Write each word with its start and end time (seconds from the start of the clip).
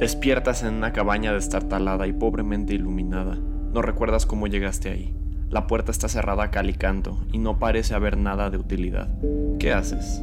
Despiertas 0.00 0.62
en 0.62 0.76
una 0.76 0.94
cabaña 0.94 1.34
destartalada 1.34 2.06
y 2.06 2.14
pobremente 2.14 2.72
iluminada. 2.72 3.34
No 3.34 3.82
recuerdas 3.82 4.24
cómo 4.24 4.46
llegaste 4.46 4.88
ahí. 4.88 5.14
La 5.50 5.66
puerta 5.66 5.92
está 5.92 6.08
cerrada 6.08 6.44
a 6.44 6.50
cal 6.50 6.70
y 6.70 6.72
canto 6.72 7.18
y 7.32 7.38
no 7.38 7.58
parece 7.58 7.94
haber 7.94 8.16
nada 8.16 8.48
de 8.48 8.56
utilidad. 8.56 9.10
¿Qué 9.58 9.74
haces? 9.74 10.22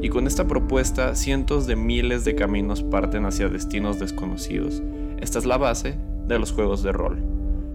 Y 0.00 0.08
con 0.08 0.26
esta 0.26 0.48
propuesta, 0.48 1.14
cientos 1.16 1.66
de 1.66 1.76
miles 1.76 2.24
de 2.24 2.34
caminos 2.34 2.82
parten 2.82 3.26
hacia 3.26 3.50
destinos 3.50 3.98
desconocidos. 3.98 4.82
Esta 5.20 5.38
es 5.38 5.44
la 5.44 5.58
base 5.58 5.98
de 6.26 6.38
los 6.38 6.52
juegos 6.52 6.82
de 6.82 6.92
rol. 6.92 7.18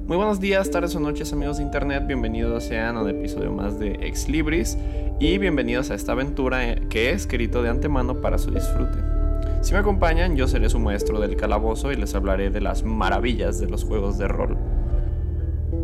Muy 0.08 0.18
buenos 0.18 0.40
días, 0.40 0.72
tardes 0.72 0.96
o 0.96 1.00
noches 1.00 1.32
amigos 1.32 1.58
de 1.58 1.64
internet, 1.64 2.08
bienvenidos 2.08 2.64
sean 2.64 2.98
a 2.98 3.04
un 3.04 3.10
episodio 3.10 3.52
más 3.52 3.78
de 3.78 4.00
Ex 4.02 4.28
Libris 4.28 4.80
y 5.20 5.38
bienvenidos 5.38 5.92
a 5.92 5.94
esta 5.94 6.14
aventura 6.14 6.76
que 6.90 7.12
he 7.12 7.14
escrito 7.14 7.62
de 7.62 7.70
antemano 7.70 8.20
para 8.20 8.40
su 8.40 8.50
disfrute. 8.50 9.21
Si 9.62 9.74
me 9.74 9.80
acompañan, 9.80 10.36
yo 10.36 10.48
seré 10.48 10.70
su 10.70 10.80
maestro 10.80 11.20
del 11.20 11.36
calabozo 11.36 11.92
y 11.92 11.96
les 11.96 12.16
hablaré 12.16 12.50
de 12.50 12.62
las 12.62 12.84
maravillas 12.84 13.60
de 13.60 13.70
los 13.70 13.84
juegos 13.84 14.18
de 14.18 14.28
rol. 14.28 14.58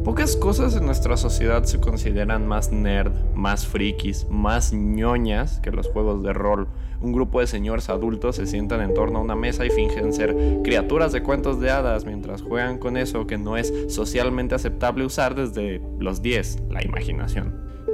Pocas 0.04 0.36
cosas 0.36 0.76
en 0.76 0.86
nuestra 0.86 1.16
sociedad 1.16 1.64
se 1.66 1.80
consideran 1.80 2.48
más 2.48 2.72
nerd, 2.72 3.12
más 3.36 3.68
frikis, 3.68 4.26
más 4.32 4.74
ñoñas 4.74 5.60
que 5.60 5.70
los 5.70 5.88
juegos 5.90 6.24
de 6.24 6.34
rol. 6.34 6.68
Un 7.02 7.14
grupo 7.14 7.40
de 7.40 7.46
señores 7.46 7.90
adultos 7.90 8.38
se 8.38 8.48
sientan 8.48 8.82
en 8.82 8.96
torno 8.96 9.20
a 9.20 9.22
una 9.22 9.36
mesa 9.36 9.64
y 9.64 9.70
fingen 9.70 10.12
ser 10.12 10.36
criaturas 10.64 11.12
de 11.12 11.22
cuentos 11.22 11.60
de 11.60 11.70
hadas 11.70 12.04
mientras 12.06 12.42
juegan 12.42 12.80
con 12.80 12.98
eso 12.98 13.28
que 13.28 13.38
no 13.38 13.58
es 13.58 13.72
socialmente 13.90 14.56
aceptable 14.56 15.06
usar 15.06 15.36
desde 15.36 15.82
los 16.00 16.24
10, 16.24 16.64
la 16.72 16.84
imaginación. 16.84 17.54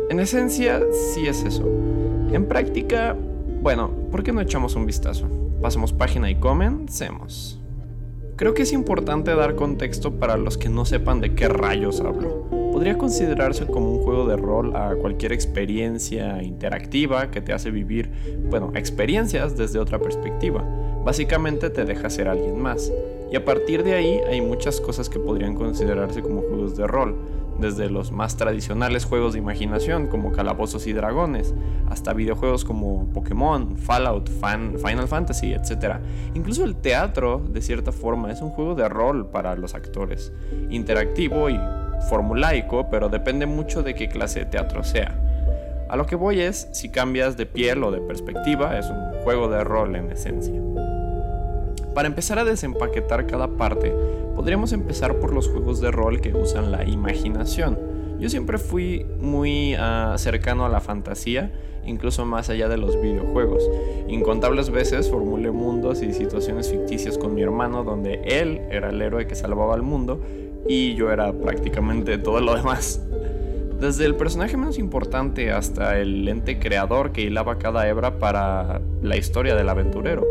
En 0.10 0.22
esencia, 0.22 0.82
sí 1.14 1.28
es 1.28 1.44
eso. 1.44 1.68
En 2.32 2.46
práctica, 2.48 3.18
bueno, 3.62 3.92
¿por 4.12 4.24
qué 4.24 4.32
no 4.32 4.40
echamos 4.40 4.76
un 4.76 4.86
vistazo? 4.86 5.28
Pasemos 5.64 5.94
página 5.94 6.30
y 6.30 6.36
comencemos. 6.36 7.58
Creo 8.36 8.54
que 8.54 8.64
es 8.64 8.74
importante 8.74 9.34
dar 9.34 9.56
contexto 9.56 10.20
para 10.20 10.36
los 10.36 10.58
que 10.58 10.68
no 10.68 10.84
sepan 10.84 11.22
de 11.22 11.36
qué 11.36 11.48
rayos 11.48 12.02
hablo. 12.02 12.50
Podría 12.74 12.98
considerarse 12.98 13.66
como 13.66 13.94
un 13.94 14.04
juego 14.04 14.28
de 14.28 14.36
rol 14.36 14.76
a 14.76 14.94
cualquier 14.96 15.32
experiencia 15.32 16.44
interactiva 16.44 17.32
que 17.32 17.40
te 17.40 17.54
hace 17.54 17.72
vivir, 17.72 18.12
bueno, 18.50 18.74
experiencias 18.76 19.56
desde 19.56 19.80
otra 19.80 20.00
perspectiva. 20.00 20.66
Básicamente 21.06 21.70
te 21.70 21.86
deja 21.86 22.10
ser 22.10 22.28
alguien 22.28 22.62
más. 22.62 22.92
Y 23.32 23.38
a 23.38 23.46
partir 23.46 23.86
de 23.86 23.94
ahí 23.94 24.20
hay 24.30 24.42
muchas 24.42 24.82
cosas 24.82 25.08
que 25.08 25.18
podrían 25.18 25.56
considerarse 25.56 26.22
como 26.22 26.42
juegos 26.42 26.76
de 26.76 26.88
rol 26.88 27.16
desde 27.64 27.90
los 27.90 28.12
más 28.12 28.36
tradicionales 28.36 29.06
juegos 29.06 29.34
de 29.34 29.40
imaginación 29.40 30.08
como 30.08 30.34
Calabozos 30.34 30.86
y 30.86 30.94
Dragones, 30.94 31.56
hasta 31.90 32.14
videojuegos 32.14 32.66
como 32.66 33.08
Pokémon, 33.14 33.78
Fallout, 33.78 34.30
Final 34.30 35.08
Fantasy, 35.08 35.54
etc. 35.54 35.96
Incluso 36.36 36.66
el 36.66 36.76
teatro, 36.76 37.42
de 37.50 37.62
cierta 37.62 37.94
forma, 37.94 38.32
es 38.32 38.42
un 38.42 38.50
juego 38.50 38.76
de 38.76 38.88
rol 38.90 39.28
para 39.28 39.56
los 39.56 39.74
actores, 39.76 40.34
interactivo 40.70 41.50
y 41.50 41.58
formulaico, 42.10 42.90
pero 42.92 43.08
depende 43.08 43.46
mucho 43.46 43.82
de 43.82 43.96
qué 43.96 44.10
clase 44.10 44.40
de 44.40 44.46
teatro 44.48 44.84
sea. 44.84 45.18
A 45.90 45.96
lo 45.96 46.06
que 46.06 46.16
voy 46.16 46.42
es, 46.42 46.68
si 46.74 46.90
cambias 46.90 47.38
de 47.38 47.46
piel 47.46 47.84
o 47.84 47.92
de 47.92 48.02
perspectiva, 48.02 48.78
es 48.78 48.88
un 48.90 49.24
juego 49.24 49.48
de 49.48 49.64
rol 49.64 49.96
en 49.96 50.12
esencia. 50.12 50.62
Para 51.94 52.08
empezar 52.08 52.40
a 52.40 52.44
desempaquetar 52.44 53.28
cada 53.28 53.48
parte, 53.48 53.94
podríamos 54.36 54.74
empezar 54.74 55.20
por 55.20 55.34
los 55.34 55.48
juegos 55.50 55.82
de 55.82 55.92
rol 55.92 56.22
que 56.22 56.34
usan 56.34 56.72
la 56.72 56.84
imaginación. 56.88 57.78
Yo 58.20 58.30
siempre 58.30 58.58
fui 58.58 59.06
muy 59.20 59.76
ah, 59.76 60.16
cercano 60.18 60.66
a 60.66 60.70
la 60.70 60.80
fantasía, 60.80 61.52
incluso 61.86 62.26
más 62.26 62.50
allá 62.50 62.70
de 62.70 62.78
los 62.78 63.00
videojuegos. 63.02 63.70
Incontables 64.08 64.70
veces 64.70 65.10
formulé 65.10 65.52
mundos 65.52 66.02
y 66.02 66.14
situaciones 66.14 66.70
ficticias 66.70 67.18
con 67.18 67.34
mi 67.34 67.42
hermano 67.42 67.84
donde 67.84 68.22
él 68.24 68.62
era 68.70 68.90
el 68.90 69.02
héroe 69.02 69.28
que 69.28 69.36
salvaba 69.36 69.74
al 69.74 69.82
mundo 69.82 70.22
y 70.68 70.96
yo 70.96 71.12
era 71.12 71.34
prácticamente 71.34 72.18
todo 72.20 72.40
lo 72.40 72.56
demás. 72.56 73.02
Desde 73.80 74.06
el 74.06 74.16
personaje 74.16 74.56
menos 74.56 74.80
importante 74.80 75.52
hasta 75.52 76.00
el 76.00 76.26
ente 76.28 76.60
creador 76.60 77.12
que 77.12 77.22
hilaba 77.22 77.58
cada 77.58 77.88
hebra 77.88 78.18
para 78.20 78.82
la 79.02 79.18
historia 79.18 79.56
del 79.56 79.68
aventurero. 79.68 80.26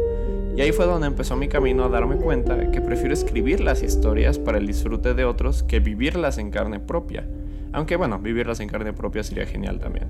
Y 0.57 0.61
ahí 0.61 0.73
fue 0.73 0.85
donde 0.85 1.07
empezó 1.07 1.35
mi 1.35 1.49
camino 1.49 1.85
a 1.85 1.89
darme 1.89 2.17
cuenta 2.17 2.71
que 2.71 2.81
prefiero 2.81 3.15
escribir 3.15 3.61
las 3.61 3.83
historias 3.83 4.39
para 4.39 4.59
el 4.59 4.67
disfrute 4.67 5.15
de 5.15 5.25
otros 5.25 5.63
que 5.63 5.81
vivirlas 5.81 6.37
en 6.39 6.51
carne 6.51 6.79
propia. 6.79 7.27
Aunque 7.73 7.97
bueno, 7.97 8.19
vivirlas 8.19 8.61
en 8.61 8.69
carne 8.69 8.93
propia 8.93 9.23
sería 9.23 9.47
genial 9.47 9.81
también. 9.81 10.09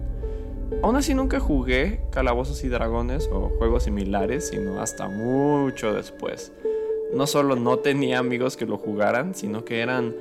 Aún 0.82 0.96
así 0.96 1.14
nunca 1.14 1.38
jugué 1.38 2.00
Calabozos 2.10 2.64
y 2.64 2.68
Dragones 2.68 3.28
o 3.32 3.50
juegos 3.58 3.84
similares, 3.84 4.48
sino 4.48 4.80
hasta 4.80 5.06
mucho 5.06 5.92
después. 5.92 6.52
No 7.14 7.26
solo 7.28 7.54
no 7.54 7.78
tenía 7.78 8.18
amigos 8.18 8.56
que 8.56 8.66
lo 8.66 8.78
jugaran, 8.78 9.34
sino 9.34 9.64
que 9.64 9.80
eran 9.80 10.14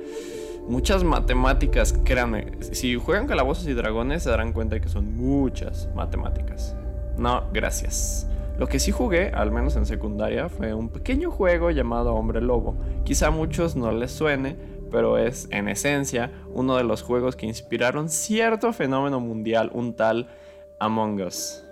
muchas 0.68 1.02
matemáticas. 1.02 1.94
Créanme, 2.04 2.52
si 2.60 2.94
juegan 2.94 3.26
Calabozos 3.26 3.66
y 3.66 3.72
Dragones 3.72 4.22
se 4.22 4.30
darán 4.30 4.52
cuenta 4.52 4.76
de 4.76 4.82
que 4.82 4.88
son 4.88 5.16
muchas 5.16 5.88
matemáticas. 5.96 6.76
No, 7.16 7.44
gracias. 7.52 8.28
Lo 8.58 8.66
que 8.68 8.78
sí 8.78 8.90
jugué, 8.90 9.30
al 9.30 9.50
menos 9.50 9.76
en 9.76 9.86
secundaria, 9.86 10.48
fue 10.48 10.74
un 10.74 10.90
pequeño 10.90 11.30
juego 11.30 11.70
llamado 11.70 12.14
Hombre 12.14 12.40
Lobo. 12.40 12.76
Quizá 13.04 13.28
a 13.28 13.30
muchos 13.30 13.76
no 13.76 13.90
les 13.92 14.10
suene, 14.10 14.56
pero 14.90 15.16
es 15.18 15.48
en 15.50 15.68
esencia 15.68 16.30
uno 16.52 16.76
de 16.76 16.84
los 16.84 17.02
juegos 17.02 17.34
que 17.34 17.46
inspiraron 17.46 18.08
cierto 18.08 18.72
fenómeno 18.72 19.20
mundial, 19.20 19.70
un 19.72 19.94
tal 19.94 20.28
Among 20.78 21.22
Us. 21.22 21.64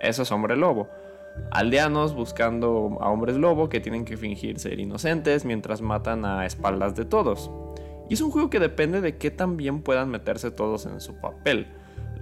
Eso 0.00 0.22
es 0.22 0.32
Hombre 0.32 0.56
Lobo. 0.56 0.88
Aldeanos 1.50 2.14
buscando 2.14 2.96
a 3.00 3.10
hombres 3.10 3.36
lobo 3.36 3.68
que 3.68 3.80
tienen 3.80 4.04
que 4.04 4.16
fingir 4.16 4.58
ser 4.58 4.78
inocentes 4.78 5.44
mientras 5.44 5.82
matan 5.82 6.24
a 6.24 6.46
espaldas 6.46 6.94
de 6.94 7.04
todos. 7.04 7.50
Y 8.08 8.14
es 8.14 8.20
un 8.20 8.30
juego 8.30 8.50
que 8.50 8.60
depende 8.60 9.00
de 9.00 9.16
qué 9.16 9.30
tan 9.30 9.56
bien 9.56 9.82
puedan 9.82 10.10
meterse 10.10 10.50
todos 10.50 10.86
en 10.86 11.00
su 11.00 11.14
papel. 11.20 11.66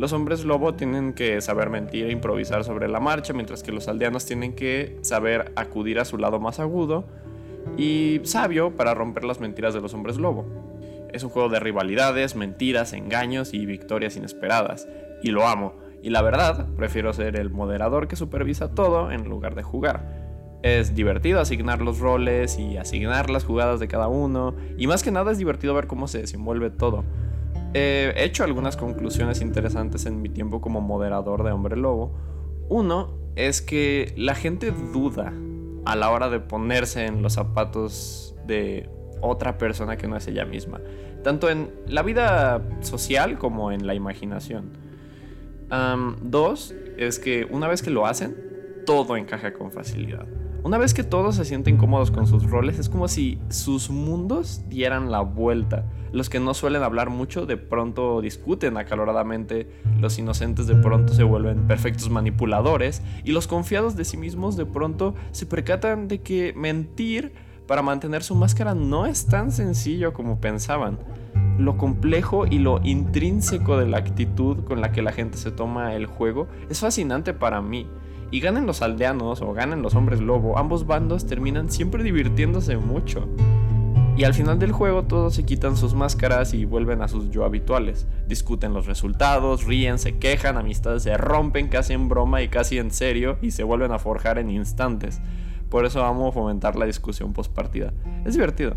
Los 0.02 0.12
hombres 0.12 0.44
lobo 0.44 0.74
tienen 0.74 1.12
que 1.12 1.40
saber 1.40 1.70
mentir 1.70 2.06
e 2.06 2.10
improvisar 2.10 2.64
sobre 2.64 2.88
la 2.88 2.98
marcha, 2.98 3.32
mientras 3.32 3.62
que 3.62 3.70
los 3.70 3.86
aldeanos 3.86 4.26
tienen 4.26 4.52
que 4.52 4.98
saber 5.02 5.52
acudir 5.54 6.00
a 6.00 6.04
su 6.04 6.18
lado 6.18 6.40
más 6.40 6.58
agudo 6.58 7.04
y 7.76 8.20
sabio 8.24 8.74
para 8.74 8.94
romper 8.94 9.22
las 9.22 9.38
mentiras 9.38 9.74
de 9.74 9.80
los 9.80 9.94
hombres 9.94 10.16
lobo. 10.16 10.44
Es 11.12 11.22
un 11.22 11.30
juego 11.30 11.48
de 11.50 11.60
rivalidades, 11.60 12.34
mentiras, 12.34 12.94
engaños 12.94 13.54
y 13.54 13.64
victorias 13.64 14.16
inesperadas, 14.16 14.88
y 15.22 15.30
lo 15.30 15.46
amo. 15.46 15.74
Y 16.02 16.10
la 16.10 16.20
verdad, 16.20 16.66
prefiero 16.76 17.12
ser 17.12 17.36
el 17.36 17.50
moderador 17.50 18.08
que 18.08 18.16
supervisa 18.16 18.74
todo 18.74 19.12
en 19.12 19.28
lugar 19.28 19.54
de 19.54 19.62
jugar. 19.62 20.58
Es 20.64 20.96
divertido 20.96 21.38
asignar 21.38 21.80
los 21.80 22.00
roles 22.00 22.58
y 22.58 22.76
asignar 22.76 23.30
las 23.30 23.44
jugadas 23.44 23.78
de 23.78 23.86
cada 23.86 24.08
uno, 24.08 24.56
y 24.76 24.88
más 24.88 25.04
que 25.04 25.12
nada 25.12 25.30
es 25.30 25.38
divertido 25.38 25.74
ver 25.74 25.86
cómo 25.86 26.08
se 26.08 26.18
desenvuelve 26.18 26.70
todo 26.70 27.04
he 27.75 28.12
hecho 28.16 28.44
algunas 28.44 28.77
conclusiones 28.77 29.41
interesantes 29.41 30.06
en 30.06 30.21
mi 30.21 30.28
tiempo 30.28 30.60
como 30.60 30.81
moderador 30.81 31.44
de 31.44 31.53
Hombre 31.53 31.77
Lobo. 31.77 32.15
Uno 32.69 33.15
es 33.37 33.62
que 33.62 34.12
la 34.16 34.34
gente 34.34 34.71
duda 34.71 35.33
a 35.84 35.97
la 35.97 36.10
hora 36.10 36.28
de 36.28 36.41
ponerse 36.41 37.06
en 37.06 37.22
los 37.22 37.34
zapatos 37.34 38.34
de 38.47 38.88
otra 39.21 39.59
persona 39.59 39.97
que 39.97 40.09
no 40.09 40.16
es 40.16 40.27
ella 40.27 40.44
misma, 40.44 40.81
tanto 41.22 41.49
en 41.49 41.71
la 41.87 42.03
vida 42.03 42.62
social 42.81 43.38
como 43.38 43.72
en 43.72 43.87
la 43.87 43.94
imaginación. 43.94 44.72
dos 46.22 46.75
es 46.99 47.19
que 47.19 47.47
una 47.50 47.69
vez 47.69 47.83
que 47.83 47.91
lo 47.91 48.06
hacen, 48.06 48.37
todo 48.84 49.16
encaja 49.16 49.53
con 49.53 49.71
facilidad. 49.71 50.27
Una 50.64 50.78
vez 50.78 50.94
que 50.94 51.02
todos 51.02 51.34
se 51.34 51.44
sienten 51.44 51.76
cómodos 51.76 52.12
con 52.12 52.28
sus 52.28 52.48
roles, 52.48 52.78
es 52.78 52.88
como 52.88 53.08
si 53.08 53.40
sus 53.48 53.90
mundos 53.90 54.62
dieran 54.68 55.10
la 55.10 55.20
vuelta. 55.20 55.86
Los 56.12 56.30
que 56.30 56.38
no 56.38 56.54
suelen 56.54 56.84
hablar 56.84 57.10
mucho 57.10 57.47
de 57.47 57.56
pronto 57.56 58.20
discuten 58.20 58.76
acaloradamente, 58.76 59.68
los 59.98 60.20
inocentes 60.20 60.68
de 60.68 60.76
pronto 60.76 61.14
se 61.14 61.24
vuelven 61.24 61.66
perfectos 61.66 62.10
manipuladores 62.10 63.03
y 63.24 63.32
los 63.32 63.48
confiados 63.48 63.97
de 63.97 64.04
sí 64.04 64.16
mismos 64.16 64.56
de 64.56 64.64
pronto 64.64 65.16
se 65.32 65.47
percatan 65.47 66.06
de 66.06 66.20
que 66.20 66.53
mentir 66.56 67.32
para 67.66 67.82
mantener 67.82 68.22
su 68.22 68.36
máscara 68.36 68.72
no 68.72 69.06
es 69.06 69.26
tan 69.26 69.50
sencillo 69.50 70.12
como 70.12 70.41
pensaban. 70.41 70.97
Lo 71.58 71.76
complejo 71.76 72.47
y 72.47 72.60
lo 72.60 72.80
intrínseco 72.84 73.78
de 73.78 73.88
la 73.88 73.98
actitud 73.98 74.62
con 74.62 74.80
la 74.80 74.92
que 74.92 75.03
la 75.03 75.10
gente 75.10 75.38
se 75.38 75.50
toma 75.50 75.97
el 75.97 76.06
juego 76.06 76.47
es 76.70 76.78
fascinante 76.78 77.34
para 77.34 77.60
mí 77.60 77.88
y 78.32 78.40
ganen 78.40 78.66
los 78.66 78.82
aldeanos 78.82 79.42
o 79.42 79.52
ganen 79.52 79.82
los 79.82 79.94
hombres 79.94 80.20
lobo, 80.20 80.58
ambos 80.58 80.86
bandos 80.86 81.26
terminan 81.26 81.70
siempre 81.70 82.02
divirtiéndose 82.02 82.78
mucho. 82.78 83.28
Y 84.16 84.24
al 84.24 84.34
final 84.34 84.58
del 84.58 84.72
juego 84.72 85.04
todos 85.04 85.34
se 85.34 85.44
quitan 85.44 85.76
sus 85.76 85.94
máscaras 85.94 86.54
y 86.54 86.64
vuelven 86.64 87.02
a 87.02 87.08
sus 87.08 87.30
yo 87.30 87.44
habituales. 87.44 88.06
Discuten 88.26 88.74
los 88.74 88.86
resultados, 88.86 89.64
ríen, 89.64 89.98
se 89.98 90.18
quejan, 90.18 90.56
amistades 90.56 91.02
se 91.04 91.16
rompen 91.16 91.68
casi 91.68 91.92
en 91.92 92.08
broma 92.08 92.42
y 92.42 92.48
casi 92.48 92.78
en 92.78 92.90
serio 92.90 93.38
y 93.42 93.52
se 93.52 93.64
vuelven 93.64 93.92
a 93.92 93.98
forjar 93.98 94.38
en 94.38 94.50
instantes. 94.50 95.20
Por 95.68 95.86
eso 95.86 96.04
amo 96.04 96.32
fomentar 96.32 96.76
la 96.76 96.86
discusión 96.86 97.32
post 97.32 97.52
partida. 97.52 97.92
Es 98.24 98.34
divertido. 98.34 98.76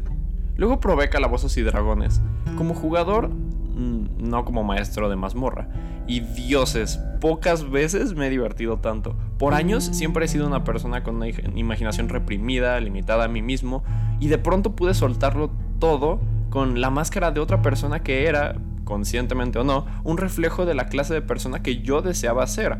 Luego 0.57 0.79
probé 0.79 1.09
Calabozos 1.09 1.57
y 1.57 1.63
Dragones. 1.63 2.21
Como 2.57 2.73
jugador, 2.73 3.29
mm, 3.29 4.29
no 4.29 4.45
como 4.45 4.63
maestro 4.63 5.09
de 5.09 5.17
mazmorra. 5.17 5.67
Y 6.07 6.19
dioses, 6.19 6.99
pocas 7.19 7.69
veces 7.69 8.13
me 8.13 8.27
he 8.27 8.29
divertido 8.29 8.77
tanto. 8.77 9.15
Por 9.37 9.53
años 9.53 9.83
siempre 9.83 10.25
he 10.25 10.27
sido 10.27 10.45
una 10.47 10.63
persona 10.63 11.03
con 11.03 11.15
una 11.15 11.27
imaginación 11.27 12.09
reprimida, 12.09 12.79
limitada 12.79 13.25
a 13.25 13.27
mí 13.27 13.41
mismo, 13.41 13.83
y 14.19 14.27
de 14.27 14.37
pronto 14.37 14.75
pude 14.75 14.93
soltarlo 14.93 15.51
todo 15.79 16.19
con 16.49 16.79
la 16.79 16.89
máscara 16.89 17.31
de 17.31 17.39
otra 17.39 17.61
persona 17.61 18.01
que 18.01 18.27
era, 18.27 18.55
conscientemente 18.83 19.59
o 19.59 19.63
no, 19.63 19.85
un 20.03 20.17
reflejo 20.17 20.65
de 20.65 20.75
la 20.75 20.87
clase 20.87 21.13
de 21.13 21.21
persona 21.21 21.63
que 21.63 21.81
yo 21.81 22.01
deseaba 22.01 22.45
ser. 22.47 22.77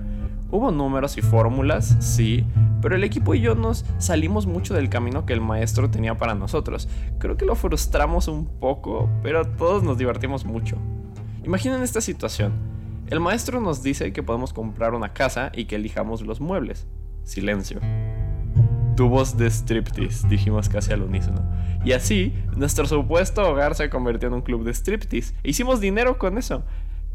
Hubo 0.52 0.72
números 0.72 1.18
y 1.18 1.22
fórmulas, 1.22 1.98
sí, 2.00 2.46
pero 2.82 2.96
el 2.96 3.04
equipo 3.04 3.34
y 3.34 3.42
yo 3.42 3.56
nos 3.56 3.84
salimos 3.98 4.46
mucho 4.46 4.76
del 4.76 4.90
camino 4.90 5.26
que 5.26 5.34
el 5.34 5.42
maestro 5.42 5.90
tenía 5.90 6.18
para 6.18 6.36
nosotros. 6.36 6.88
Creo 7.18 7.36
que 7.36 7.46
lo 7.46 7.56
frustramos 7.56 8.28
un 8.28 8.46
poco, 8.46 9.10
pero 9.24 9.44
todos 9.44 9.84
nos 9.84 9.98
divertimos 9.98 10.46
mucho. 10.46 10.78
Imaginen 11.44 11.82
esta 11.82 12.00
situación. 12.00 12.75
El 13.08 13.20
maestro 13.20 13.62
nos 13.62 13.84
dice 13.84 14.12
que 14.14 14.24
podemos 14.24 14.52
comprar 14.52 14.96
una 14.96 15.14
casa 15.14 15.52
y 15.54 15.66
que 15.66 15.76
elijamos 15.76 16.24
los 16.24 16.42
muebles. 16.42 16.88
Silencio. 17.24 17.80
Tubos 18.96 19.38
de 19.38 19.46
striptease, 19.48 20.28
dijimos 20.28 20.70
casi 20.70 20.92
al 20.92 21.04
unísono. 21.04 21.48
Y 21.84 21.92
así, 21.92 22.34
nuestro 22.56 22.88
supuesto 22.88 23.48
hogar 23.48 23.76
se 23.76 23.92
convirtió 23.92 24.30
en 24.30 24.34
un 24.34 24.42
club 24.42 24.64
de 24.64 24.74
striptease. 24.74 25.36
E 25.44 25.52
hicimos 25.52 25.82
dinero 25.82 26.18
con 26.18 26.40
eso. 26.40 26.64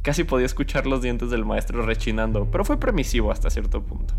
Casi 0.02 0.22
podía 0.22 0.46
escuchar 0.46 0.86
los 0.86 1.02
dientes 1.02 1.30
del 1.30 1.44
maestro 1.44 1.82
rechinando, 1.84 2.48
pero 2.52 2.64
fue 2.64 2.78
permisivo 2.78 3.32
hasta 3.32 3.50
cierto 3.50 3.82
punto. 3.82 4.14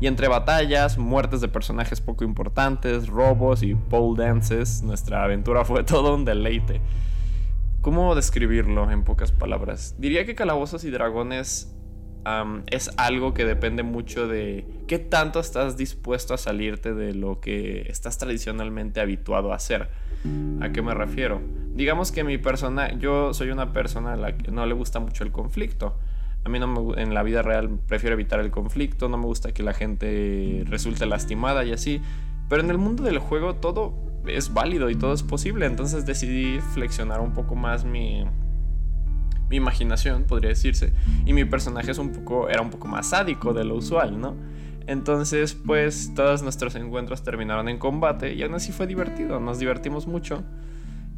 Y 0.00 0.08
entre 0.08 0.26
batallas, 0.26 0.98
muertes 0.98 1.40
de 1.40 1.46
personajes 1.46 2.00
poco 2.00 2.24
importantes, 2.24 3.06
robos 3.06 3.62
y 3.62 3.76
pole 3.76 4.24
dances, 4.24 4.82
nuestra 4.82 5.22
aventura 5.22 5.64
fue 5.64 5.84
todo 5.84 6.16
un 6.16 6.24
deleite. 6.24 6.80
¿Cómo 7.82 8.14
describirlo 8.14 8.90
en 8.90 9.04
pocas 9.04 9.32
palabras? 9.32 9.94
Diría 9.98 10.26
que 10.26 10.34
Calabozos 10.34 10.84
y 10.84 10.90
Dragones 10.90 11.74
es 12.66 12.90
algo 12.98 13.32
que 13.32 13.46
depende 13.46 13.82
mucho 13.82 14.28
de 14.28 14.66
qué 14.86 14.98
tanto 14.98 15.40
estás 15.40 15.78
dispuesto 15.78 16.34
a 16.34 16.38
salirte 16.38 16.92
de 16.92 17.14
lo 17.14 17.40
que 17.40 17.86
estás 17.88 18.18
tradicionalmente 18.18 19.00
habituado 19.00 19.52
a 19.52 19.56
hacer. 19.56 19.88
¿A 20.60 20.70
qué 20.72 20.82
me 20.82 20.92
refiero? 20.92 21.40
Digamos 21.74 22.12
que 22.12 22.22
mi 22.22 22.36
persona, 22.36 22.92
yo 22.98 23.32
soy 23.32 23.50
una 23.50 23.72
persona 23.72 24.12
a 24.12 24.16
la 24.16 24.36
que 24.36 24.50
no 24.50 24.66
le 24.66 24.74
gusta 24.74 25.00
mucho 25.00 25.24
el 25.24 25.32
conflicto. 25.32 25.96
A 26.44 26.50
mí 26.50 26.58
no 26.58 26.66
me, 26.66 27.02
en 27.02 27.14
la 27.14 27.22
vida 27.22 27.40
real 27.40 27.78
prefiero 27.86 28.12
evitar 28.12 28.40
el 28.40 28.50
conflicto, 28.50 29.08
no 29.08 29.16
me 29.16 29.24
gusta 29.24 29.52
que 29.52 29.62
la 29.62 29.72
gente 29.72 30.64
resulte 30.66 31.06
lastimada 31.06 31.64
y 31.64 31.72
así. 31.72 32.02
Pero 32.50 32.62
en 32.62 32.68
el 32.68 32.76
mundo 32.76 33.04
del 33.04 33.18
juego 33.18 33.54
todo 33.54 34.09
es 34.26 34.52
válido 34.52 34.90
y 34.90 34.96
todo 34.96 35.12
es 35.12 35.22
posible. 35.22 35.66
Entonces 35.66 36.06
decidí 36.06 36.60
flexionar 36.74 37.20
un 37.20 37.32
poco 37.32 37.54
más 37.54 37.84
mi, 37.84 38.24
mi 39.50 39.56
imaginación, 39.56 40.24
podría 40.24 40.50
decirse. 40.50 40.92
Y 41.26 41.32
mi 41.32 41.44
personaje 41.44 41.90
es 41.90 41.98
un 41.98 42.12
poco, 42.12 42.48
era 42.48 42.62
un 42.62 42.70
poco 42.70 42.88
más 42.88 43.08
sádico 43.08 43.52
de 43.52 43.64
lo 43.64 43.74
usual, 43.74 44.20
¿no? 44.20 44.36
Entonces, 44.86 45.54
pues 45.54 46.12
todos 46.14 46.42
nuestros 46.42 46.74
encuentros 46.74 47.22
terminaron 47.22 47.68
en 47.68 47.78
combate 47.78 48.34
y 48.34 48.42
aún 48.42 48.54
así 48.54 48.72
fue 48.72 48.86
divertido, 48.86 49.38
nos 49.40 49.58
divertimos 49.58 50.06
mucho. 50.06 50.42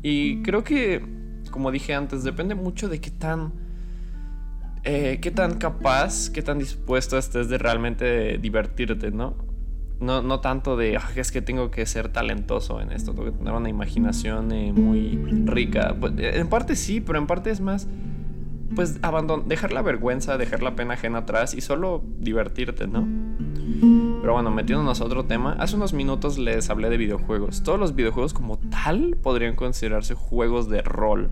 Y 0.02 0.42
creo 0.42 0.64
que, 0.64 1.04
como 1.50 1.70
dije 1.70 1.94
antes, 1.94 2.24
depende 2.24 2.54
mucho 2.54 2.88
de 2.88 3.00
qué 3.00 3.10
tan... 3.10 3.52
Eh, 4.84 5.20
qué 5.22 5.30
tan 5.30 5.58
capaz, 5.58 6.28
qué 6.28 6.42
tan 6.42 6.58
dispuesto 6.58 7.16
estés 7.16 7.48
de 7.48 7.56
realmente 7.56 8.36
divertirte, 8.38 9.12
¿no? 9.12 9.36
No, 10.02 10.20
no 10.20 10.40
tanto 10.40 10.76
de, 10.76 10.98
es 11.16 11.30
que 11.30 11.40
tengo 11.40 11.70
que 11.70 11.86
ser 11.86 12.08
talentoso 12.08 12.80
en 12.80 12.92
esto, 12.92 13.12
tengo 13.12 13.26
que 13.26 13.38
tener 13.38 13.52
una 13.54 13.68
imaginación 13.68 14.50
eh, 14.52 14.72
muy 14.72 15.16
rica. 15.46 15.96
Pues, 15.98 16.12
en 16.18 16.48
parte 16.48 16.76
sí, 16.76 17.00
pero 17.00 17.18
en 17.18 17.26
parte 17.26 17.50
es 17.50 17.60
más, 17.60 17.86
pues, 18.74 19.00
dejar 19.46 19.72
la 19.72 19.82
vergüenza, 19.82 20.38
dejar 20.38 20.62
la 20.62 20.74
pena 20.76 20.94
ajena 20.94 21.18
atrás 21.18 21.54
y 21.54 21.60
solo 21.60 22.02
divertirte, 22.18 22.86
¿no? 22.86 23.06
Pero 24.20 24.34
bueno, 24.34 24.50
metiéndonos 24.50 25.00
a 25.00 25.04
otro 25.04 25.24
tema, 25.24 25.56
hace 25.58 25.74
unos 25.74 25.92
minutos 25.92 26.38
les 26.38 26.70
hablé 26.70 26.88
de 26.90 26.96
videojuegos. 26.96 27.62
Todos 27.62 27.80
los 27.80 27.96
videojuegos 27.96 28.32
como 28.32 28.58
tal 28.58 29.16
podrían 29.20 29.56
considerarse 29.56 30.14
juegos 30.14 30.68
de 30.68 30.82
rol. 30.82 31.30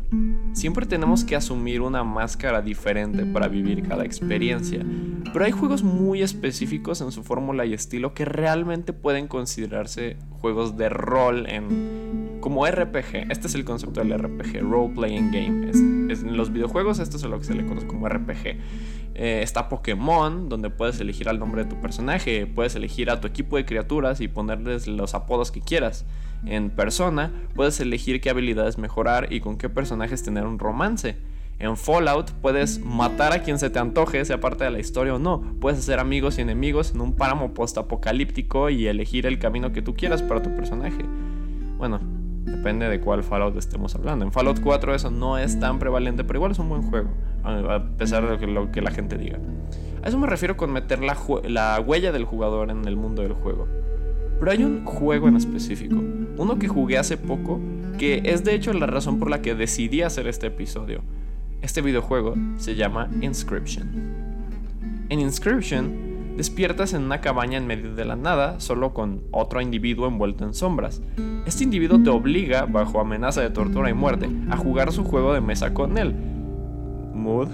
Siempre 0.53 0.87
tenemos 0.87 1.25
que 1.25 1.37
asumir 1.37 1.81
una 1.83 2.03
máscara 2.03 2.63
diferente 2.63 3.25
para 3.25 3.47
vivir 3.47 3.87
cada 3.87 4.05
experiencia. 4.05 4.85
Pero 5.33 5.45
hay 5.45 5.53
juegos 5.53 5.85
muy 5.85 6.23
específicos 6.23 7.01
en 7.01 7.13
su 7.13 7.23
fórmula 7.23 7.65
y 7.67 7.75
estilo 7.75 8.15
que 8.15 8.25
realmente 8.25 8.93
pueden 8.93 9.29
considerarse 9.29 10.17
juegos 10.41 10.77
de 10.77 10.89
rol 10.89 11.47
en 11.49 12.39
como 12.41 12.67
RPG. 12.67 13.31
Este 13.31 13.47
es 13.47 13.55
el 13.55 13.65
concepto 13.65 14.01
del 14.01 14.19
RPG, 14.19 14.61
Role 14.63 14.95
Playing 14.95 15.31
Game. 15.31 15.71
En 16.11 16.37
los 16.37 16.53
videojuegos 16.53 16.99
esto 16.99 17.17
es 17.17 17.23
lo 17.25 17.39
que 17.39 17.45
se 17.45 17.55
le 17.55 17.65
conoce 17.65 17.87
como 17.87 18.09
RPG. 18.09 18.59
Eh, 19.15 19.41
está 19.43 19.69
Pokémon, 19.69 20.49
donde 20.49 20.71
puedes 20.71 21.01
elegir 21.01 21.29
al 21.29 21.39
nombre 21.39 21.65
de 21.65 21.71
tu 21.71 21.81
personaje, 21.81 22.47
puedes 22.47 22.75
elegir 22.75 23.11
a 23.11 23.21
tu 23.21 23.29
equipo 23.29 23.57
de 23.57 23.65
criaturas 23.65 24.21
y 24.21 24.29
ponerles 24.29 24.87
los 24.87 25.15
apodos 25.15 25.51
que 25.51 25.61
quieras. 25.61 26.07
En 26.47 26.71
Persona, 26.71 27.33
puedes 27.55 27.81
elegir 27.81 28.21
qué 28.21 28.31
habilidades 28.31 28.79
mejorar 28.79 29.33
y 29.33 29.41
con 29.41 29.59
qué 29.59 29.69
personajes 29.69 30.23
tener 30.23 30.47
un 30.47 30.59
romance. 30.59 31.17
En 31.59 31.77
Fallout 31.77 32.31
puedes 32.41 32.83
matar 32.83 33.35
a 33.35 33.43
quien 33.43 33.59
se 33.59 33.69
te 33.69 33.79
antoje, 33.79 34.25
sea 34.25 34.41
parte 34.41 34.65
de 34.65 34.71
la 34.71 34.79
historia 34.79 35.15
o 35.15 35.19
no. 35.19 35.43
Puedes 35.61 35.81
hacer 35.81 35.99
amigos 35.99 36.39
y 36.39 36.41
enemigos 36.41 36.93
en 36.93 37.03
un 37.03 37.15
páramo 37.15 37.53
post-apocalíptico 37.53 38.71
y 38.71 38.87
elegir 38.87 39.27
el 39.27 39.39
camino 39.39 39.71
que 39.71 39.83
tú 39.83 39.95
quieras 39.95 40.23
para 40.23 40.43
tu 40.43 40.57
personaje. 40.57 41.05
Bueno, 41.77 42.01
depende 42.45 42.89
de 42.89 43.01
cuál 43.01 43.23
Fallout 43.23 43.57
estemos 43.57 43.95
hablando. 43.95 44.25
En 44.25 44.33
Fallout 44.33 44.61
4 44.61 44.95
eso 44.95 45.11
no 45.11 45.39
es 45.39 45.59
tan 45.61 45.79
prevalente, 45.79 46.25
pero 46.25 46.39
igual 46.39 46.53
es 46.53 46.59
un 46.59 46.69
buen 46.69 46.83
juego 46.83 47.11
a 47.45 47.85
pesar 47.97 48.25
de 48.27 48.47
lo 48.47 48.71
que, 48.71 48.83
la 48.83 48.91
gente 48.91 49.17
diga. 49.17 49.39
A 50.03 50.09
eso 50.09 50.19
me 50.19 50.27
refiero 50.27 50.57
con 50.57 50.73
meter 50.73 51.01
la, 51.03 51.17
la 51.45 51.81
huella 51.81 52.13
del 52.13 52.25
jugador 52.25 52.71
en 52.71 52.87
el 52.87 52.97
mundo 52.97 53.23
del 53.23 53.33
juego. 53.33 53.67
Pero 54.39 54.51
hay 54.51 54.65
un 54.65 54.85
juego 54.85 55.29
en 55.29 55.37
específico, 55.37 55.97
uno 56.39 56.59
que 56.59 56.69
jugué 56.69 56.97
hace 56.97 57.19
poco, 57.19 57.61
que 57.99 58.23
es 58.25 58.43
de 58.43 58.55
hecho 58.55 58.73
la 58.73 58.87
razón 58.87 59.19
por 59.19 59.29
la 59.29 59.43
que 59.43 59.55
decidí 59.55 60.03
hacer 60.03 60.27
este 60.27 60.47
episodio. 60.47 61.03
Este 61.61 61.83
videojuego 61.83 62.35
se 62.57 62.75
llama 62.75 63.11
Inscription. 63.21 63.91
En 65.11 65.21
Inscription, 65.21 66.37
despiertas 66.39 66.95
en 66.95 67.03
una 67.03 67.21
cabaña 67.21 67.59
en 67.59 67.67
medio 67.67 67.95
de 67.95 68.07
la 68.07 68.17
nada, 68.17 68.61
solo 68.61 68.95
con 68.95 69.25
otro 69.31 69.61
individuo 69.61 70.07
envuelto 70.07 70.45
en 70.45 70.55
sombras. 70.55 71.03
Este 71.51 71.65
individuo 71.65 72.01
te 72.01 72.11
obliga, 72.11 72.65
bajo 72.65 73.01
amenaza 73.01 73.41
de 73.41 73.51
tortura 73.51 73.91
y 73.91 73.93
muerte, 73.93 74.31
a 74.51 74.57
jugar 74.57 74.93
su 74.93 75.03
juego 75.03 75.35
de 75.35 75.41
mesa 75.41 75.75
con 75.75 75.99
él, 75.99 76.15
Mood. 77.13 77.49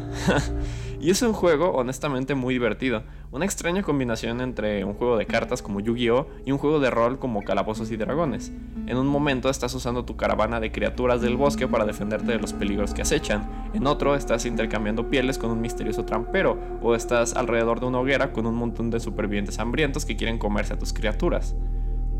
y 1.01 1.09
es 1.09 1.23
un 1.23 1.33
juego 1.33 1.71
honestamente 1.71 2.35
muy 2.35 2.53
divertido. 2.53 3.05
Una 3.33 3.47
extraña 3.47 3.83
combinación 3.83 4.43
entre 4.43 4.85
un 4.85 4.93
juego 4.93 5.17
de 5.17 5.25
cartas 5.25 5.63
como 5.63 5.81
Yu-Gi-Oh! 5.81 6.27
y 6.45 6.53
un 6.53 6.59
juego 6.59 6.79
de 6.79 6.91
rol 6.91 7.19
como 7.19 7.43
Calabozos 7.43 7.91
y 7.91 7.97
Dragones. 7.97 8.53
En 8.87 8.99
un 8.99 9.07
momento 9.07 9.49
estás 9.49 9.73
usando 9.73 10.05
tu 10.05 10.15
caravana 10.15 10.61
de 10.61 10.71
criaturas 10.71 11.23
del 11.23 11.39
bosque 11.39 11.67
para 11.67 11.87
defenderte 11.87 12.33
de 12.33 12.39
los 12.39 12.53
peligros 12.53 12.93
que 12.93 13.01
acechan. 13.01 13.49
En 13.73 13.87
otro 13.87 14.15
estás 14.15 14.45
intercambiando 14.45 15.09
pieles 15.09 15.39
con 15.39 15.51
un 15.51 15.63
misterioso 15.63 16.05
trampero. 16.05 16.59
O 16.83 16.95
estás 16.95 17.35
alrededor 17.35 17.81
de 17.81 17.87
una 17.87 18.01
hoguera 18.01 18.35
con 18.35 18.45
un 18.45 18.57
montón 18.57 18.91
de 18.91 19.01
supervivientes 19.01 19.59
hambrientos 19.59 20.05
que 20.05 20.17
quieren 20.17 20.37
comerse 20.37 20.75
a 20.75 20.79
tus 20.79 20.93
criaturas 20.93 21.57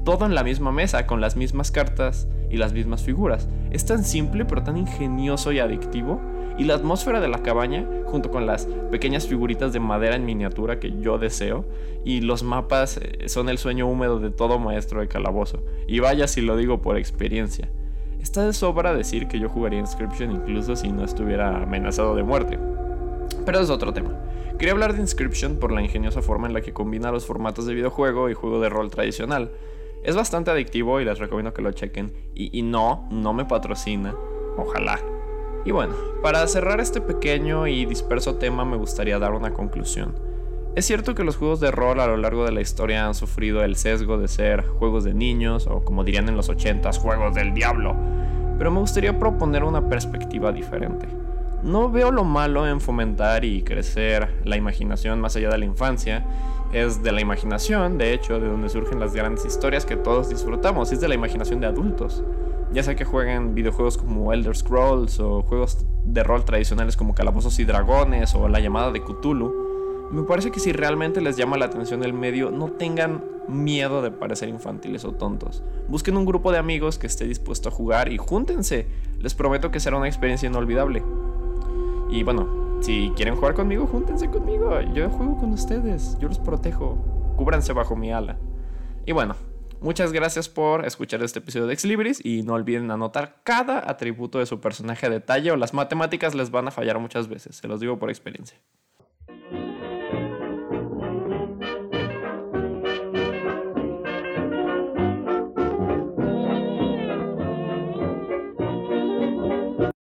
todo 0.07 0.25
en 0.25 0.37
la 0.37 0.45
misma 0.45 0.71
mesa, 0.71 1.05
con 1.05 1.21
las 1.21 1.37
mismas 1.37 1.73
cartas 1.73 2.29
y 2.49 2.59
las 2.59 2.73
mismas 2.73 3.03
figuras. 3.03 3.49
Es 3.73 3.85
tan 3.87 4.05
simple 4.05 4.45
pero 4.45 4.63
tan 4.63 4.77
ingenioso 4.77 5.51
y 5.51 5.59
adictivo 5.59 6.21
y 6.57 6.63
la 6.65 6.75
atmósfera 6.75 7.21
de 7.21 7.27
la 7.27 7.43
cabaña, 7.43 7.85
junto 8.07 8.31
con 8.31 8.47
las 8.47 8.67
pequeñas 8.93 9.27
figuritas 9.27 9.73
de 9.73 9.81
madera 9.81 10.15
en 10.15 10.25
miniatura 10.25 10.79
que 10.79 11.01
yo 11.01 11.19
deseo, 11.19 11.65
y 12.05 12.21
los 12.21 12.45
mapas 12.45 12.99
eh, 12.99 13.29
son 13.29 13.49
el 13.49 13.59
sueño 13.59 13.89
húmedo 13.89 14.21
de 14.21 14.31
todo 14.31 14.61
maestro 14.61 15.01
de 15.01 15.09
calabozo. 15.09 15.65
Y 15.89 15.99
vaya 15.99 16.29
si 16.29 16.41
lo 16.41 16.57
digo 16.57 16.81
por 16.81 16.97
experiencia. 16.97 17.69
Está 18.23 18.47
de 18.47 18.53
sobra 18.53 18.95
decir 18.95 19.27
que 19.27 19.41
yo 19.41 19.49
jugaría 19.49 19.81
Inscription 19.81 20.31
incluso 20.31 20.77
si 20.77 20.89
no 20.89 21.05
estuviera 21.05 21.65
amenazado 21.65 22.15
de 22.15 22.23
muerte. 22.23 22.61
Pero 23.45 23.59
es 23.59 23.71
otro 23.71 23.93
tema. 23.93 24.13
Quería 24.57 24.73
hablar 24.73 24.95
de 24.95 25.01
Inscription 25.01 25.57
por 25.57 25.73
la 25.73 25.83
ingeniosa 25.83 26.23
forma 26.23 26.47
en 26.47 26.55
la 26.55 26.61
que 26.61 26.73
combina 26.73 27.11
los 27.11 27.27
formatos 27.27 27.67
de 27.67 27.75
videojuego 27.75 28.31
y 28.31 28.35
juego 28.35 28.61
de 28.61 28.69
rol 28.69 28.91
tradicional. 28.91 29.51
Es 30.07 30.15
bastante 30.15 30.53
adictivo 30.53 31.01
y 31.01 31.05
les 31.05 31.19
recomiendo 31.19 31.53
que 31.53 31.63
lo 31.63 31.73
chequen. 31.73 32.13
Y, 32.33 32.63
no, 32.63 33.09
no 33.11 33.33
me 33.33 33.45
patrocina. 33.45 34.15
Ojalá. 34.57 35.01
Y 35.65 35.73
bueno, 35.73 35.97
para 36.23 36.47
cerrar 36.47 36.81
este 36.81 37.01
pequeño 37.01 37.67
y 37.67 37.87
disperso 37.87 38.37
tema 38.37 38.65
me 38.65 38.77
gustaría 38.77 39.19
dar 39.19 39.33
una 39.33 39.53
conclusión. 39.53 40.15
Es 40.77 40.85
cierto 40.85 41.17
que 41.17 41.25
los 41.25 41.35
juegos 41.37 41.59
de 41.59 41.73
rol 41.73 41.99
a 41.99 42.07
lo 42.07 42.17
largo 42.19 42.45
de 42.45 42.53
la 42.53 42.61
historia 42.61 43.05
han 43.05 43.17
sufrido 43.17 43.65
el 43.65 43.75
sesgo 43.75 44.17
de 44.17 44.29
ser 44.29 44.65
juegos 44.65 45.03
de 45.03 45.13
niños 45.13 45.67
o 45.67 45.85
como 45.85 46.05
dirían 46.05 46.29
en 46.29 46.37
los 46.37 46.51
80s, 46.51 46.99
juegos 46.99 47.35
del 47.35 47.53
diablo, 47.53 47.97
pero 48.59 48.71
me 48.71 48.79
gustaría 48.79 49.19
proponer 49.19 49.65
una 49.65 49.89
perspectiva 49.89 50.53
diferente. 50.53 51.09
No 51.63 51.91
veo 51.91 52.11
lo 52.11 52.25
malo 52.25 52.67
en 52.67 52.81
fomentar 52.81 53.45
y 53.45 53.63
crecer 53.63 54.41
la 54.45 54.57
imaginación 54.57 55.21
más 55.21 55.37
allá 55.37 55.51
de 55.51 55.59
la 55.59 55.65
infancia. 55.65 56.25
Es 56.73 57.03
de 57.03 57.13
la 57.13 57.21
imaginación, 57.21 57.99
de 57.99 58.13
hecho, 58.13 58.39
de 58.39 58.49
donde 58.49 58.69
surgen 58.69 59.01
las 59.01 59.15
grandes 59.15 59.45
historias 59.45 59.87
que 59.87 59.97
todos 59.97 60.29
disfrutamos. 60.29 60.93
Es 60.93 61.01
de 61.01 61.09
la 61.09 61.15
imaginación 61.15 61.61
de 61.61 61.67
adultos. 61.67 62.23
Ya 62.73 62.83
sea 62.83 62.95
que 62.95 63.05
jueguen 63.05 63.55
videojuegos 63.55 63.97
como 63.97 64.33
Elder 64.33 64.57
Scrolls 64.57 65.19
o 65.21 65.43
juegos 65.43 65.87
de 66.05 66.23
rol 66.23 66.45
tradicionales 66.45 66.97
como 66.97 67.15
Calabozos 67.15 67.59
y 67.59 67.65
Dragones 67.65 68.35
o 68.35 68.49
La 68.49 68.61
llamada 68.61 68.91
de 68.91 69.03
Cthulhu, 69.03 69.67
me 70.11 70.23
parece 70.23 70.53
que 70.53 70.61
si 70.61 70.73
realmente 70.73 71.21
les 71.21 71.37
llama 71.37 71.57
la 71.57 71.67
atención 71.67 72.05
el 72.05 72.13
medio, 72.13 72.53
no 72.53 72.71
tengan 72.71 73.25
miedo 73.49 74.03
de 74.03 74.13
parecer 74.13 74.49
infantiles 74.49 75.05
o 75.05 75.13
tontos. 75.13 75.65
Busquen 75.89 76.17
un 76.17 76.25
grupo 76.25 76.53
de 76.53 76.59
amigos 76.59 76.97
que 76.99 77.09
esté 77.09 77.27
dispuesto 77.27 77.71
a 77.71 77.73
jugar 77.73 78.13
y 78.13 78.17
júntense. 78.17 78.87
Les 79.19 79.35
prometo 79.35 79.73
que 79.73 79.81
será 79.81 79.97
una 79.97 80.07
experiencia 80.07 80.49
inolvidable. 80.49 81.03
Y 82.09 82.23
bueno, 82.23 82.79
si 82.81 83.13
quieren 83.17 83.37
jugar 83.37 83.55
conmigo, 83.55 83.87
júntense 83.87 84.31
conmigo. 84.31 84.81
Yo 84.95 85.11
juego 85.11 85.37
con 85.37 85.53
ustedes, 85.53 86.17
yo 86.21 86.29
los 86.29 86.39
protejo. 86.39 86.99
Cúbranse 87.37 87.73
bajo 87.73 87.97
mi 87.97 88.13
ala. 88.13 88.39
Y 89.05 89.13
bueno, 89.13 89.35
muchas 89.81 90.13
gracias 90.13 90.49
por 90.49 90.87
escuchar 90.87 91.23
este 91.23 91.41
episodio 91.41 91.67
de 91.67 91.75
Ex 91.75 91.85
Libris 91.85 92.25
y 92.25 92.43
no 92.43 92.55
olviden 92.55 92.91
anotar 92.91 93.41
cada 93.43 93.91
atributo 93.91 94.39
de 94.39 94.47
su 94.47 94.61
personaje 94.61 95.07
a 95.07 95.11
detalle 95.11 95.51
o 95.51 95.57
las 95.57 95.75
matemáticas 95.75 96.35
les 96.35 96.51
van 96.51 96.69
a 96.69 96.71
fallar 96.71 96.99
muchas 96.99 97.29
veces, 97.29 97.57
se 97.57 97.69
los 97.69 97.81
digo 97.81 97.99
por 97.99 98.09
experiencia. 98.09 98.59